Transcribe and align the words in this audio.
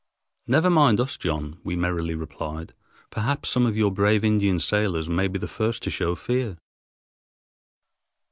"Never 0.47 0.71
mind 0.71 0.99
us, 0.99 1.15
John," 1.15 1.59
we 1.63 1.75
merrily 1.75 2.15
replied, 2.15 2.73
"perhaps 3.11 3.49
some 3.49 3.67
of 3.67 3.77
you 3.77 3.91
brave 3.91 4.23
Indian 4.23 4.59
sailors 4.59 5.07
may 5.07 5.27
be 5.27 5.37
the 5.37 5.47
first 5.47 5.83
to 5.83 5.91
show 5.91 6.15
fear." 6.15 6.57